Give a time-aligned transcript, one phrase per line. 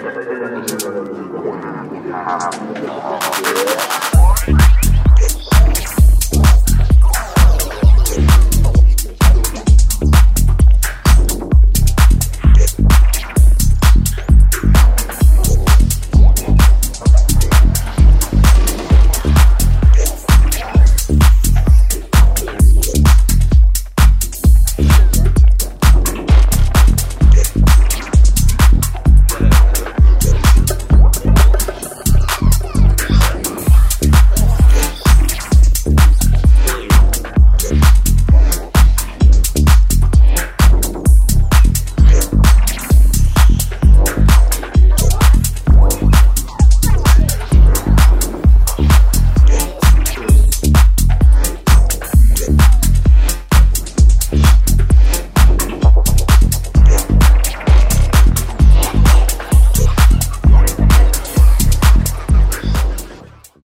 [0.00, 0.94] ¡Gracias!